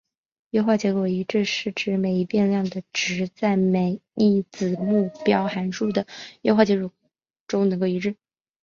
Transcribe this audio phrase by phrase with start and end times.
[0.49, 6.07] 优化结果一致是指使每一变量的值在每一子目标函数的
[6.41, 6.91] 优化结果
[7.45, 8.15] 中能够一致。